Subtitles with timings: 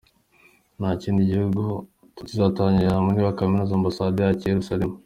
[0.77, 1.61] Nta kindi gihugu
[2.27, 4.95] kiratangaza niba kizimurira Ambasade yacyo i Yeruzalemu.